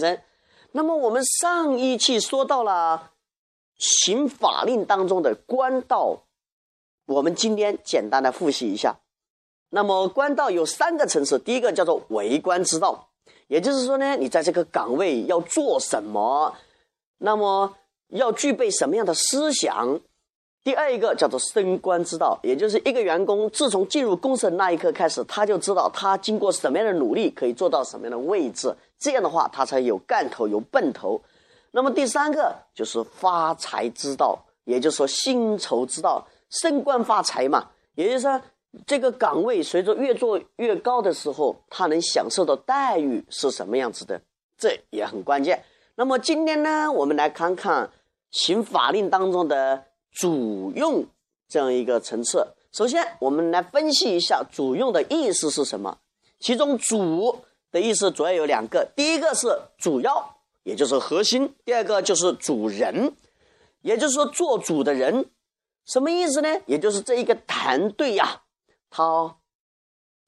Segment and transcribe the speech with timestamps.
[0.00, 0.22] 人。
[0.72, 3.12] 那么我们上一期说到了
[3.76, 6.24] 行法令当中的官道，
[7.06, 8.98] 我们今天简单的复习一下。
[9.70, 13.10] 那么官道有三个层次，第一个叫做为官之道，
[13.46, 16.56] 也就是说呢，你在这个岗位要做什么，
[17.18, 17.76] 那么
[18.08, 20.00] 要具备什么样的思想。
[20.62, 31.20] 第二一个叫做升官之道，也就是一个员工自从进入公司的那一刻开始，他就知道他经过什么样的努力可以做到什么样的位置，这样的话他才有干头有奔头。
[31.70, 38.40] 那么第三个就是发财之道，也就是说薪酬之道，升官发财嘛，也就是说。
[38.86, 44.22] 这个岗位随着越做越高的时候，他能享受的待遇是什么样子的？
[44.56, 45.64] 这也很关键。
[45.96, 47.90] 那么今天呢，我们来看看
[48.30, 51.06] 行法令当中的主用
[51.48, 52.46] 这样一个层次。
[52.72, 55.98] 首先，我们来分析一下主用的意思是什么。
[56.38, 57.40] 其中“主”
[57.72, 63.14] 的意思主要有两个：第一个是主要，也就是核心；第二个就是主人，
[63.82, 65.30] 也就是说做主的人。
[65.84, 66.48] 什么意思呢？
[66.66, 68.42] 也就是这一个团队呀。
[68.88, 69.36] 他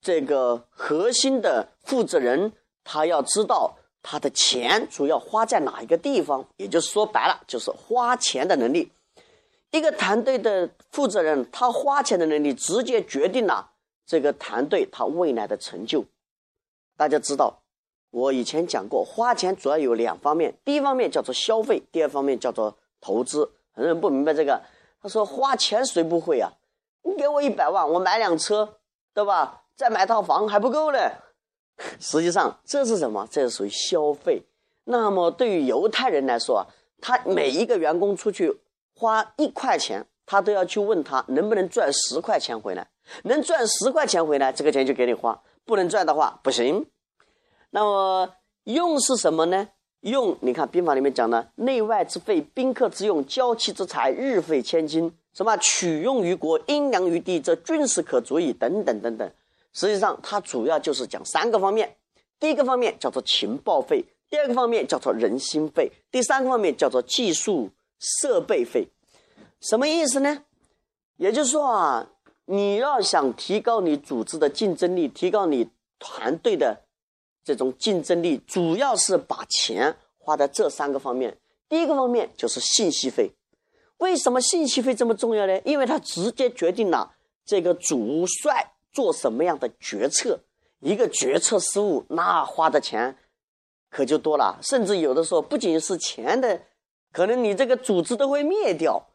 [0.00, 2.52] 这个核心的负责人，
[2.84, 8.90] 他要知道他的钱主要花在哪一个地方，也就是说白了，就是花钱的能力。
[9.70, 13.70] 一个团队的负责人，他花钱的能力直接决定了
[14.04, 16.04] 这个团队他未来的成就。
[16.96, 17.62] 大家知道，
[18.10, 23.52] 我以前讲过，花钱主要有两方面，第一方面叫做消费，第二方面叫做投资。
[23.72, 24.60] 很多人不明白这个，
[25.00, 26.52] 他说花钱谁不会啊？
[27.02, 28.76] 你给我一百万，我买辆车，
[29.14, 29.62] 对吧？
[29.76, 30.98] 再买套房还不够呢。
[31.98, 33.26] 实际上这是什么？
[33.30, 34.42] 这是属于消费。
[34.84, 36.66] 那么对于犹太人来说，
[37.00, 38.60] 他每一个员工出去
[39.00, 42.86] 花一块钱，他都要去问他能不能赚十块钱回来。
[43.24, 45.32] 能赚十块钱回来，这个钱就给你花；
[45.64, 46.86] 不能赚的话，不行。
[47.70, 48.28] 那么
[48.64, 49.68] 用是什么呢？
[50.00, 55.10] 用，你看兵法里面讲的，内外之费，宾客之用，交期之财，日费千金。
[55.32, 58.52] 什么取用于国，阴阳于地，则军事可足矣。
[58.52, 59.32] 等等等等，
[59.72, 61.96] 实际上它主要就是讲三个方面。
[62.38, 68.88] 第一个方面叫做情报费，第二个方面叫做人心费，第三个方面叫做技术设备费。
[69.60, 70.44] 什么意思呢？
[71.16, 72.10] 也就是说啊，
[72.46, 75.68] 你要想提高你组织的竞争力，提高你
[75.98, 76.84] 团队的
[77.44, 81.38] 这种竞争力，主要是把钱花在这三个方面。
[81.68, 83.30] 第一个方面就是信息费。
[83.98, 85.60] 为什么信息费这么重要呢？
[85.64, 90.40] 因为它直接决定了这个主帅做什么样的决策。
[90.78, 93.18] 一个决策失误，那花的钱
[93.90, 96.62] 可就多了，甚至有的时候不仅是钱的，
[97.12, 99.06] 可能你这个组织都会灭掉。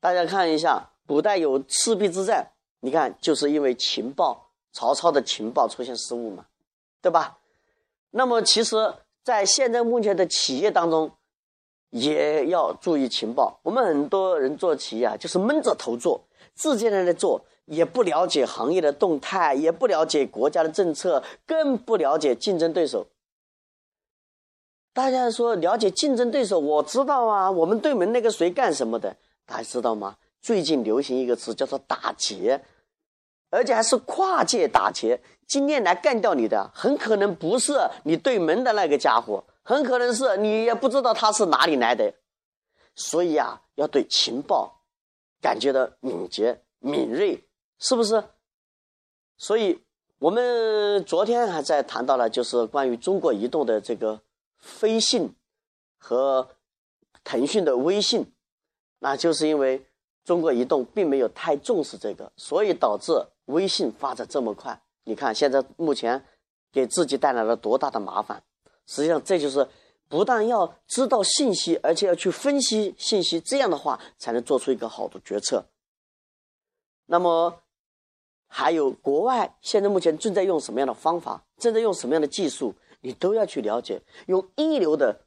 [0.00, 6.46] 大家看一下，古代有赤壁之战，你看就是因为情报，曹操的情报出现失误嘛，
[7.00, 7.38] 对吧？
[8.10, 11.12] 那么其实，在现在目前的企业当中。
[11.94, 13.60] 也要注意情报。
[13.62, 23.06] 我们很多人做企业啊，就是闷着头做，自己在那做，也不了解行业的动态，也不了解国家的政策，更不了解竞争对手。
[24.94, 29.16] 大家说了解竞争对手，我知道啊，我们对门那个谁干什么的，
[29.46, 30.16] 大家知道吗？
[30.40, 32.62] 最近流行一个词叫做打劫，
[33.50, 35.20] 而且还是跨界打劫。
[35.46, 39.44] 今天来干掉你的，很可能不是你对门的那个家伙。
[39.64, 42.12] 很可能是你也不知道他是哪里来的，
[42.96, 44.82] 所以啊，要对情报
[45.40, 47.44] 感觉到敏捷、敏锐，
[47.78, 48.24] 是不是？
[49.38, 49.80] 所以
[50.18, 54.20] 我们昨天还在谈到了，就是关于中国移动的这个
[54.62, 55.34] 飞信
[55.98, 56.48] 和
[57.22, 58.32] 腾讯的微信，
[59.00, 59.84] 那就是因为
[60.24, 63.12] 中国移动并没有太重视这个，所以导致
[63.46, 64.80] 微信发展这么快。
[65.04, 66.24] 你看现在目前
[66.72, 68.42] 给自己带来了多大的麻烦。
[68.86, 69.68] 实际上，这就是
[70.08, 75.66] 不但要知道信息，而且要去分析信息，这样的话才能做出一个好的决策。
[77.06, 77.62] 那么，
[78.46, 84.00] 还有国外现在目前正在用什么样的方法，正在用什么样的技术，你都要去了解。
[84.26, 85.26] 用一流的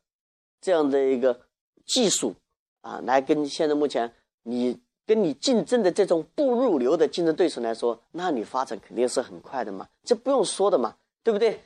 [0.60, 1.42] 这样的一个
[1.86, 2.34] 技术
[2.82, 11.62] 啊，来跟现在目前你跟你竞争的这种不入流的竞争对手来说，那你发展肯定是很快的嘛，这不用说的嘛，对不对？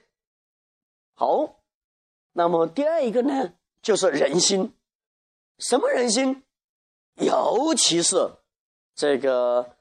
[1.14, 1.56] 好。
[2.34, 4.74] 那么第二一个呢，就是人心，
[5.58, 6.44] 什么人心？
[7.16, 8.16] 尤其是
[8.96, 9.76] 这个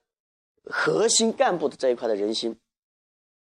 [0.65, 2.59] 核心干部的这一块的人心。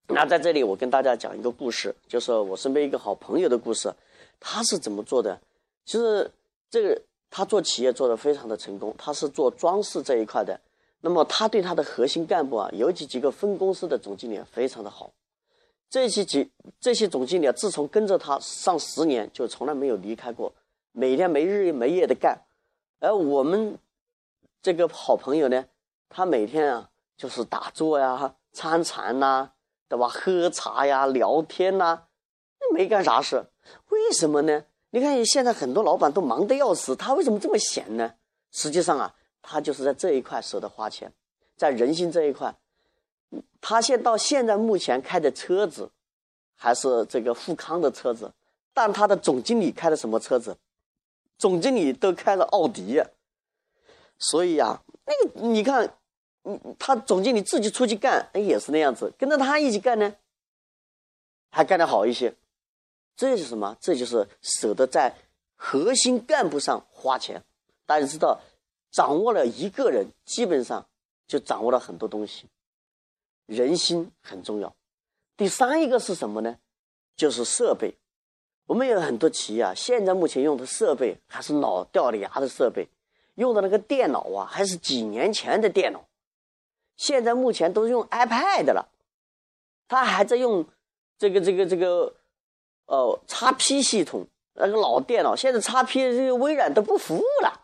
[0.08, 3.92] 那在这里，我跟大家讲一个故事，就是我身边一个好朋友的故事。
[4.40, 5.38] 他是怎么做的？
[5.84, 6.30] 其实
[6.70, 7.00] 这个
[7.30, 10.58] 他做企业做的非常的成功，他是做装饰这一块的。
[11.00, 15.10] 那么他对他的核心干部啊，尤其几个分公司的总经理非常的好。
[15.90, 16.50] 这些几
[16.80, 20.52] 这些总经理啊，自从跟着他上十年，就从来没有离开过，
[20.92, 22.38] 每天没日没夜的干。
[23.00, 23.78] 而我们
[24.62, 25.66] 这个好朋友呢，
[26.08, 29.50] 他每天啊就是打坐呀、参禅呐，
[29.88, 30.08] 对吧？
[30.08, 32.02] 喝茶呀、聊天呐，
[32.72, 33.46] 没干啥事。
[33.88, 34.64] 为什么呢？
[34.90, 38.14] 你看现在很多老板都忙得要死，他为什么这么闲呢？
[38.50, 41.12] 实际上啊，他就是在这一块舍得花钱，
[41.56, 42.54] 在人心这一块。
[43.60, 45.90] 他现到现在目前开的车子，
[46.54, 48.32] 还是这个富康的车子，
[48.72, 50.56] 但他的总经理开的什么车子？
[51.36, 53.02] 总经理都开了奥迪，
[54.18, 55.94] 所以呀，那个你看，
[56.78, 60.14] 他总经理自己出去干，也是那样子，跟着他一起干呢，
[61.50, 62.34] 还干得好一些。
[63.16, 63.76] 这就是什么？
[63.80, 65.14] 这就是舍得在
[65.56, 67.42] 核心干部上花钱。
[67.84, 68.40] 大家知道，
[68.90, 70.86] 掌握了一个人，基本上
[71.26, 72.46] 就掌握了很多东西。
[73.46, 74.74] 人心很重要。
[75.36, 76.58] 第三一个是什么呢？
[77.16, 77.94] 就是设备。
[78.66, 82.86] 我们有很多企业啊，现在目前用的设备还是老掉了牙的设备，
[83.36, 86.07] 用的那个电脑啊，还是几年前的电脑。
[86.98, 88.88] 现在目前都用 iPad 了，
[89.88, 90.66] 他还在用
[91.16, 92.12] 这个这个这个，
[92.84, 95.34] 呃，XP 系统那个老电脑。
[95.34, 97.62] 现在 XP 这个微软都不服务了，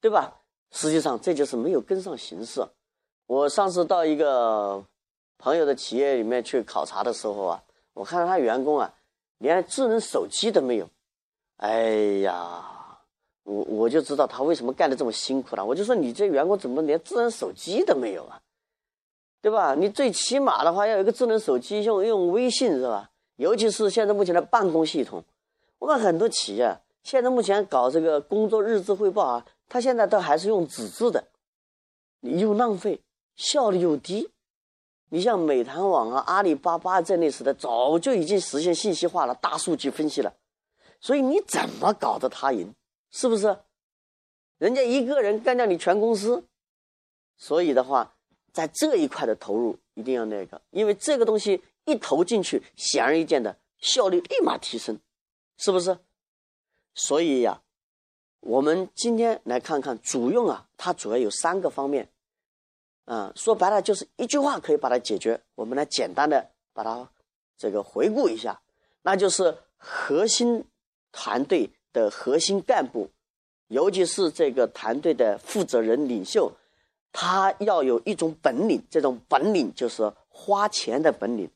[0.00, 0.36] 对吧？
[0.70, 2.64] 实际上这就是没有跟上形势。
[3.26, 4.84] 我上次到一个。
[5.40, 7.62] 朋友的企业里面去考察的时候啊，
[7.94, 8.92] 我看到他员工啊，
[9.38, 10.90] 连智能手机都没有。
[11.58, 11.92] 哎
[12.22, 12.98] 呀，
[13.44, 15.64] 我我就知道他为什么干的这么辛苦了。
[15.64, 18.42] 我就说你这员工怎么连智能手机都没有啊？
[19.48, 19.74] 对吧？
[19.74, 23.10] 你最起码的话要有个智能手机用用微信是吧？
[23.36, 25.24] 尤其是现在目前的办公系统，
[25.78, 31.28] 我看很多企业现在目前搞这个工作日志汇报啊，他现在都还是用纸质的，
[32.20, 33.00] 你又浪费，
[33.36, 34.28] 效率又低。
[35.08, 40.34] 你像美团网啊、阿里巴巴这类似的，早就已经实现信息化了、大数据分析了，
[41.00, 42.74] 所以你怎么搞得他赢？
[43.10, 43.56] 是不是？
[44.58, 46.44] 人家一个人干掉你全公司，
[47.38, 48.14] 所以的话，
[48.52, 54.98] 在这一块的投入一定要那个，因为这个东西一投进去，显而易见的效率立马提升，
[55.56, 55.98] 是不是？
[56.94, 57.62] 所以呀，
[58.40, 62.10] 我们今天来看看主用啊，它主要有三个方面。
[63.04, 65.40] 嗯，说白了就是一句话可以把它解决。
[65.54, 67.10] 我们来简单的把它
[67.56, 68.60] 这个回顾一下，
[69.02, 70.64] 那就是核心
[71.10, 73.10] 团队的核心干部，
[73.68, 76.52] 尤其是这个团队的负责人领袖，
[77.12, 81.50] 他要有一种本领，这种本领就是花钱的本领。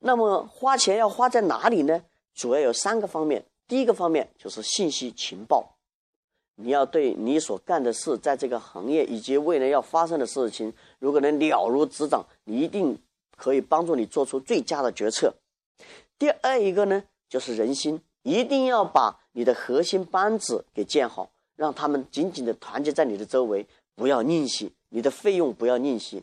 [0.00, 2.04] 那么花钱要花在哪里呢？
[2.34, 3.44] 主要有三个方面。
[3.68, 5.76] 第一个方面就是信息情报。
[6.56, 12.98] 你要对你所干的事，在这个行业以及未来要发生的事情，如果能了如指掌，你一定
[13.36, 15.34] 可以帮助你做出最佳的决策。
[16.18, 26.22] 第二一个呢，就是人心，一定要把你的核心班子给建好，让他们紧紧的团结在你的周围，不要吝惜你的费用，不要吝惜，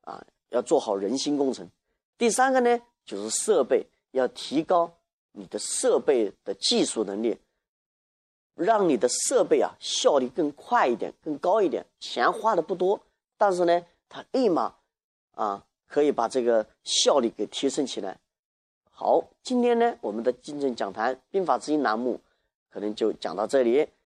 [0.00, 1.68] 啊，要做好人心工程。
[2.16, 4.90] 第三个呢，就是设备，要提高
[5.32, 7.38] 你的设备的技术能力。
[8.54, 12.98] 让你的设备啊效率更快一点、更高一点，钱花的不多，
[13.36, 14.74] 但是呢，它立马
[15.32, 18.18] 啊可以把这个效率给提升起来。
[18.88, 22.18] 好，今天呢，我们的竞争讲坛兵法之音栏目
[22.70, 23.86] 可能就讲到这里。